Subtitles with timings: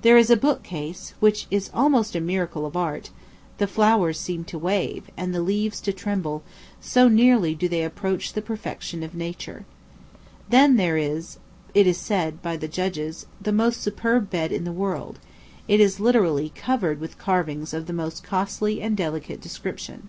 [0.00, 3.10] There is a bookcase, which is almost a miracle of art;
[3.58, 6.42] the flowers seem to wave, and the leaves to tremble,
[6.80, 9.64] so nearly do they approach the perfection of nature.
[10.48, 11.38] Then there is,
[11.74, 15.20] it is said by judges, the most superb bed in the world;
[15.68, 20.08] it is literally covered with carvings of the most costly and delicate description.